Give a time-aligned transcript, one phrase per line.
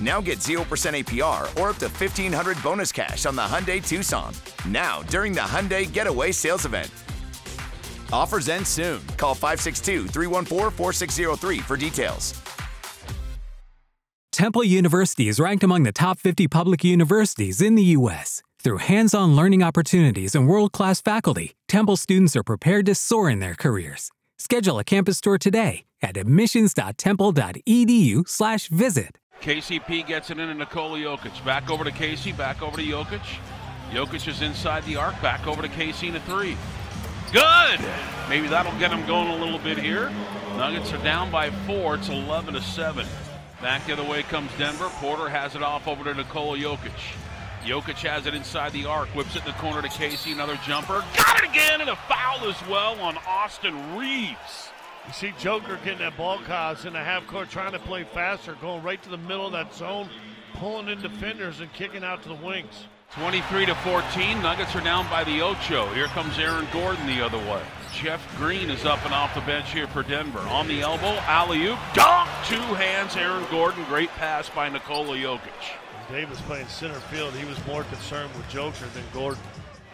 [0.00, 4.34] Now get 0% APR or up to 1500 bonus cash on the Hyundai Tucson.
[4.68, 6.90] Now, during the Hyundai Getaway Sales Event.
[8.12, 9.00] Offers end soon.
[9.16, 12.34] Call 562 314 4603 for details.
[14.32, 18.42] Temple University is ranked among the top 50 public universities in the U.S.
[18.62, 23.30] Through hands on learning opportunities and world class faculty, Temple students are prepared to soar
[23.30, 24.10] in their careers.
[24.36, 29.18] Schedule a campus tour today at admissions.temple.edu/slash visit.
[29.40, 31.44] KCP gets it in to Nikola Jokic.
[31.44, 33.22] Back over to Casey, back over to Jokic.
[33.90, 36.56] Jokic is inside the arc, back over to Casey in a three.
[37.32, 37.80] Good!
[38.28, 40.10] Maybe that'll get them going a little bit here.
[40.56, 41.96] Nuggets are down by four.
[41.96, 43.06] It's 11 to 7.
[43.60, 44.88] Back the other way comes Denver.
[44.94, 46.92] Porter has it off over to Nikola Jokic.
[47.64, 50.32] Jokic has it inside the arc, whips it in the corner to Casey.
[50.32, 51.04] Another jumper.
[51.16, 54.70] Got it again, and a foul as well on Austin Reaves.
[55.06, 58.54] You see Joker getting that ball cause in the half court, trying to play faster,
[58.60, 60.08] going right to the middle of that zone,
[60.54, 62.86] pulling in defenders and kicking out to the wings.
[63.12, 64.42] 23 to 14.
[64.42, 65.86] Nuggets are down by the Ocho.
[65.94, 67.62] Here comes Aaron Gordon the other way.
[67.94, 70.40] Jeff Green is up and off the bench here for Denver.
[70.40, 73.16] On the elbow, alley oop, dunk, two hands.
[73.16, 75.40] Aaron Gordon, great pass by Nikola Jokic.
[76.10, 77.32] Davis playing center field.
[77.34, 79.42] He was more concerned with Joker than Gordon.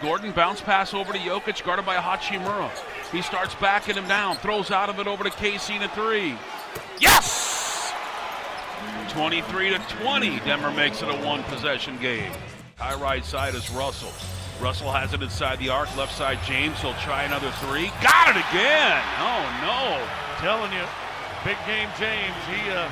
[0.00, 2.70] Gordon bounce pass over to Jokic, guarded by Hachimura.
[3.12, 6.36] He starts backing him down, throws out of it over to in a three.
[6.98, 7.92] Yes!
[9.10, 10.40] 23 to 20.
[10.40, 12.32] Denver makes it a one possession game.
[12.78, 14.12] High right side is Russell.
[14.62, 16.80] Russell has it inside the arc, left side James.
[16.80, 17.88] He'll try another three.
[18.02, 19.02] Got it again!
[19.18, 20.20] Oh no!
[20.40, 20.84] telling you,
[21.44, 22.34] big game James.
[22.48, 22.88] He uh,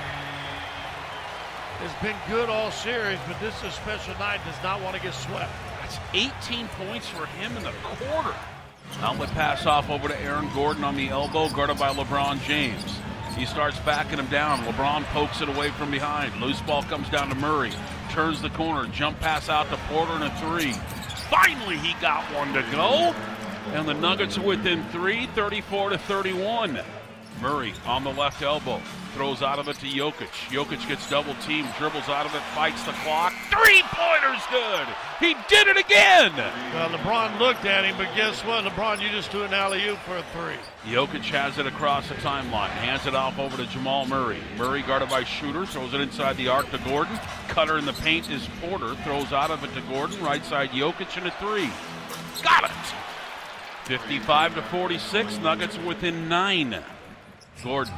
[1.80, 4.40] has been good all series, but this is a special night.
[4.44, 5.50] Does not want to get swept.
[5.88, 8.34] That's 18 points for him in the quarter.
[9.00, 12.98] Outlet pass off over to Aaron Gordon on the elbow, guarded by LeBron James.
[13.38, 14.58] He starts backing him down.
[14.64, 16.38] LeBron pokes it away from behind.
[16.42, 17.72] Loose ball comes down to Murray.
[18.10, 18.86] Turns the corner.
[18.90, 20.72] Jump pass out to Porter and a three.
[21.30, 23.14] Finally, he got one to go.
[23.72, 26.80] And the Nuggets are within three, 34 to 31.
[27.40, 28.82] Murray on the left elbow.
[29.14, 30.28] Throws out of it to Jokic.
[30.50, 33.32] Jokic gets double teamed, dribbles out of it, fights the clock.
[33.50, 34.86] Three pointers good.
[35.20, 36.32] He did it again.
[36.74, 38.64] Well, LeBron looked at him, but guess what?
[38.64, 40.56] LeBron, you just do an alley oop for a three.
[40.90, 44.40] Jokic has it across the timeline, hands it off over to Jamal Murray.
[44.56, 47.18] Murray guarded by Schroeder, throws it inside the arc to Gordon.
[47.48, 50.22] Cutter in the paint is Porter, throws out of it to Gordon.
[50.22, 51.70] Right side Jokic and a three.
[52.42, 52.70] Got it.
[53.84, 55.38] 55 to 46.
[55.38, 56.82] Nuggets within nine.
[57.64, 57.94] Gordon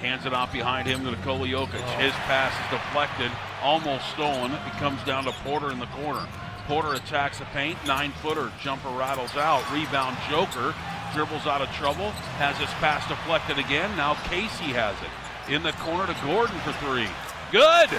[0.00, 1.80] hands it off behind him to Nikola Jokic.
[1.98, 3.30] His pass is deflected,
[3.62, 4.52] almost stolen.
[4.52, 6.26] It comes down to Porter in the corner.
[6.66, 10.74] Porter attacks the paint, nine footer, jumper rattles out, rebound Joker,
[11.14, 13.96] dribbles out of trouble, has his pass deflected again.
[13.96, 15.52] Now Casey has it.
[15.52, 17.08] In the corner to Gordon for three.
[17.50, 17.90] Good!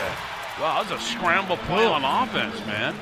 [0.59, 2.93] Wow, that was a scramble play on offense, man.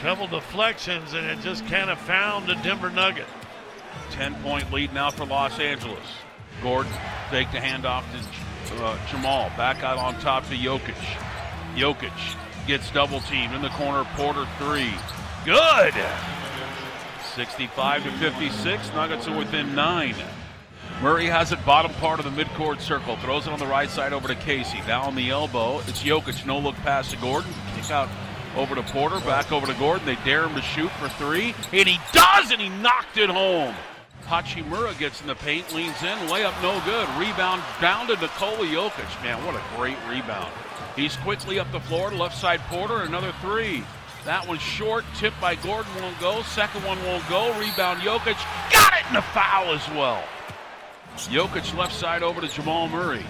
[0.00, 3.26] Couple deflections, and it just kind of found the Denver Nugget.
[4.12, 6.06] 10 point lead now for Los Angeles.
[6.62, 6.92] Gordon
[7.30, 8.04] take the handoff
[8.68, 9.50] to uh, Jamal.
[9.56, 10.94] Back out on top to Jokic.
[11.76, 14.04] Jokic gets double teamed in the corner.
[14.16, 14.92] Porter three.
[15.44, 15.94] Good.
[17.34, 18.92] 65 to 56.
[18.92, 20.14] Nuggets are within nine.
[21.00, 23.16] Murray has it bottom part of the midcourt circle.
[23.16, 24.78] Throws it on the right side over to Casey.
[24.86, 25.78] Now on the elbow.
[25.80, 26.46] It's Jokic.
[26.46, 27.52] No look pass to Gordon.
[27.74, 28.08] Kick out
[28.56, 29.18] over to Porter.
[29.20, 30.06] Back over to Gordon.
[30.06, 31.54] They dare him to shoot for three.
[31.72, 33.74] And he does, and he knocked it home.
[34.32, 37.06] Hachimura gets in the paint, leans in, layup no good.
[37.20, 39.22] Rebound down to Nikola Jokic.
[39.22, 40.50] Man, what a great rebound.
[40.96, 43.84] He's quickly up the floor, to left side Porter, another three.
[44.24, 46.40] That one's short, tipped by Gordon won't go.
[46.44, 47.48] Second one won't go.
[47.60, 48.42] Rebound Jokic.
[48.72, 50.24] Got it in a foul as well.
[51.16, 53.26] Jokic left side over to Jamal Murray.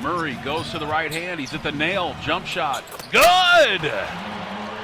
[0.00, 1.40] Murray goes to the right hand.
[1.40, 2.14] He's at the nail.
[2.22, 2.84] Jump shot.
[3.10, 3.90] Good!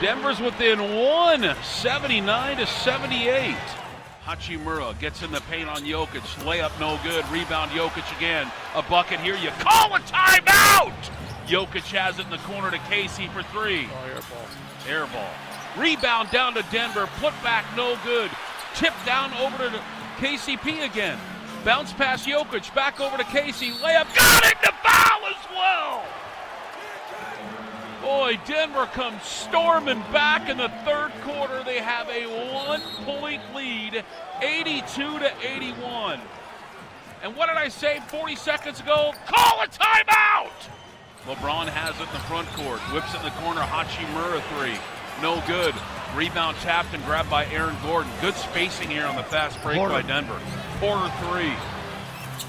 [0.02, 3.54] Denver's within one, 79 to 78.
[4.24, 6.22] Hachimura gets in the paint on Jokic.
[6.42, 7.24] Layup no good.
[7.30, 8.50] Rebound Jokic again.
[8.74, 9.36] A bucket here.
[9.36, 10.92] You call a timeout!
[11.46, 13.88] Jokic has it in the corner to Casey for three.
[13.92, 14.46] Oh, air ball.
[14.88, 15.30] Air ball.
[15.78, 17.08] Rebound down to Denver.
[17.20, 18.32] Put back no good.
[18.74, 19.80] Tip down over to
[20.16, 21.16] KCP again.
[21.64, 22.74] Bounce past Jokic.
[22.74, 23.70] Back over to Casey.
[23.70, 24.12] Layup.
[24.16, 24.56] Got it.
[24.62, 26.04] The foul as well.
[28.12, 31.64] Boy, Denver comes storming back in the third quarter.
[31.64, 34.04] They have a one-point lead,
[34.42, 36.20] 82 to 81.
[37.22, 39.14] And what did I say 40 seconds ago?
[39.26, 40.50] Call a timeout!
[41.24, 42.80] LeBron has it in the front court.
[42.92, 43.62] Whips it in the corner.
[43.62, 44.76] Hachimura three.
[45.22, 45.74] No good.
[46.14, 48.12] Rebound tapped and grabbed by Aaron Gordon.
[48.20, 49.94] Good spacing here on the fast break Porter.
[49.94, 50.38] by Denver.
[50.80, 51.54] Porter three.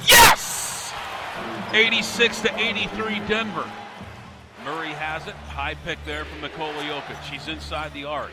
[0.10, 0.94] Yes!
[1.72, 3.66] 86 to 83 Denver.
[4.64, 5.34] Murray has it.
[5.34, 7.22] High pick there from Nikola Jokic.
[7.30, 8.32] He's inside the arc.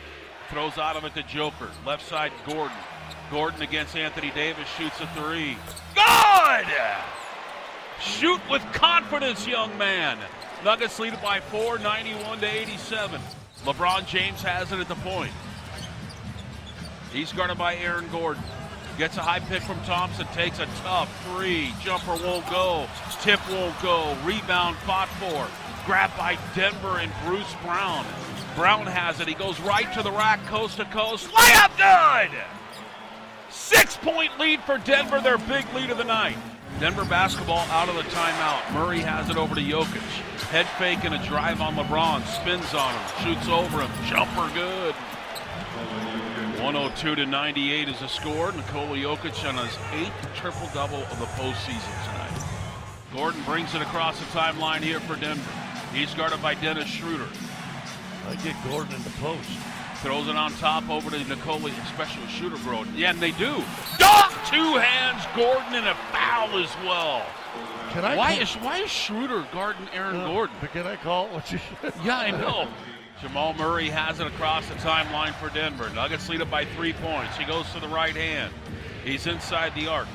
[0.49, 1.69] Throws out of it to Joker.
[1.85, 2.77] Left side Gordon.
[3.29, 5.57] Gordon against Anthony Davis shoots a three.
[5.95, 6.67] Good!
[8.01, 10.17] Shoot with confidence, young man.
[10.63, 13.21] Nuggets lead it by four, 91 to 87.
[13.63, 15.31] LeBron James has it at the point.
[17.13, 18.43] He's guarded by Aaron Gordon.
[18.97, 21.73] Gets a high pick from Thompson, takes a tough three.
[21.81, 22.87] Jumper won't go.
[23.21, 24.15] Tip won't go.
[24.23, 25.47] Rebound fought for.
[25.85, 28.05] Grabbed by Denver and Bruce Brown.
[28.55, 29.27] Brown has it.
[29.27, 31.27] He goes right to the rack, coast to coast.
[31.29, 32.37] Layup good!
[33.49, 36.37] Six point lead for Denver, their big lead of the night.
[36.79, 38.73] Denver basketball out of the timeout.
[38.73, 40.01] Murray has it over to Jokic.
[40.49, 42.25] Head fake and a drive on LeBron.
[42.25, 43.35] Spins on him.
[43.35, 43.91] Shoots over him.
[44.07, 44.95] Jumper good.
[46.61, 48.51] 102 to 98 is the score.
[48.51, 52.45] Nikola Jokic on his eighth triple double of the postseason tonight.
[53.13, 55.60] Gordon brings it across the timeline here for Denver.
[55.93, 57.27] He's guarded by Dennis Schroeder.
[58.27, 59.49] I get Gordon in the post.
[59.97, 62.85] Throws it on top over to Nikola, especially Shooter Bro.
[62.95, 63.61] Yeah, and they do.
[63.99, 64.31] Dunk!
[64.47, 67.23] Two hands, Gordon, and a foul as well.
[67.91, 68.15] Can I?
[68.17, 70.55] Why call- is why is Schroeder guarding Aaron Uh, Gordon?
[70.61, 71.59] But can I call it what you
[72.03, 72.67] Yeah, I know.
[73.21, 75.89] Jamal Murray has it across the timeline for Denver.
[75.91, 77.37] Nuggets lead it by three points.
[77.37, 78.51] He goes to the right hand.
[79.05, 80.07] He's inside the arc.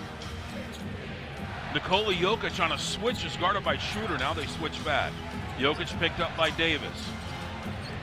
[1.75, 4.19] Nikola Jokic on a switch is guarded by Schroeder.
[4.19, 5.12] Now they switch back.
[5.58, 7.11] Jokic picked up by Davis.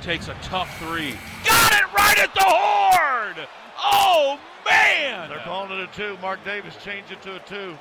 [0.01, 1.15] Takes a tough three.
[1.47, 3.47] Got it right at the horn!
[3.77, 5.29] Oh, man!
[5.29, 6.17] They're calling it a two.
[6.21, 7.77] Mark Davis changed it to a two.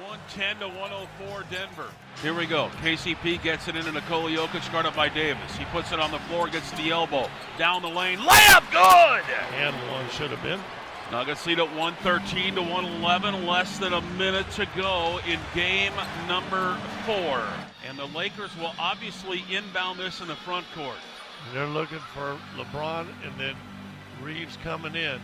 [0.00, 1.88] 110 to 104 Denver.
[2.20, 2.68] Here we go.
[2.82, 5.56] KCP gets it into Nikola Jokic, guarded by Davis.
[5.56, 7.28] He puts it on the floor, gets the elbow.
[7.58, 8.18] Down the lane.
[8.18, 9.24] Layup good!
[9.54, 10.60] And one should have been.
[11.12, 15.92] Nuggets lead at 113 to 111, less than a minute to go in game
[16.26, 16.76] number
[17.06, 17.42] four.
[17.96, 20.96] And the Lakers will obviously inbound this in the front court.
[21.52, 23.54] They're looking for LeBron and then
[24.20, 25.20] Reaves coming in.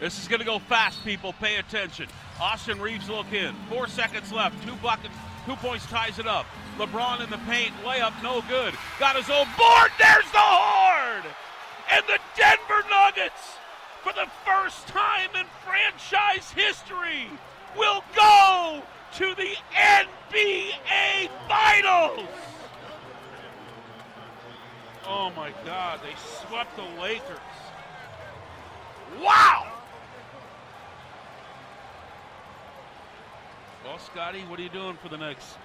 [0.00, 1.34] This is going to go fast, people.
[1.34, 2.08] Pay attention.
[2.40, 3.54] Austin Reaves look in.
[3.68, 4.60] Four seconds left.
[4.66, 5.14] Two buckets,
[5.46, 6.46] two points ties it up.
[6.78, 7.72] LeBron in the paint.
[7.84, 8.74] Layup, no good.
[8.98, 9.92] Got his own board.
[9.96, 11.22] There's the horn!
[11.92, 13.54] And the Denver Nuggets,
[14.02, 17.28] for the first time in franchise history,
[17.76, 18.82] will go
[19.14, 22.28] to the NBA Finals!
[25.06, 26.14] Oh my God, they
[26.46, 27.38] swept the Lakers.
[29.20, 29.72] Wow!
[33.84, 35.56] Well, Scotty, what are you doing for the next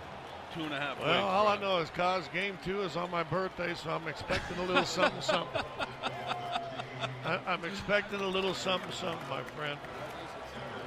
[0.54, 1.22] two and a half Well, weeks?
[1.24, 4.64] all I know is cause game two is on my birthday, so I'm expecting a
[4.64, 5.62] little something, something.
[7.25, 9.78] I, I'm expecting a little something, something, my friend.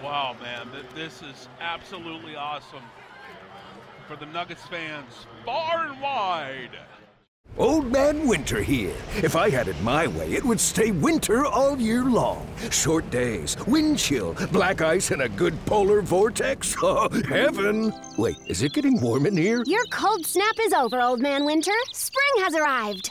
[0.03, 2.83] Wow, man, this is absolutely awesome
[4.07, 6.79] for the Nuggets fans, far and wide.
[7.57, 8.95] Old Man Winter here.
[9.17, 12.47] If I had it my way, it would stay winter all year long.
[12.71, 16.77] Short days, wind chill, black ice, and a good polar vortex.
[16.83, 17.93] Oh, heaven!
[18.17, 19.65] Wait, is it getting warm in here?
[19.67, 21.73] Your cold snap is over, Old Man Winter.
[21.93, 23.11] Spring has arrived.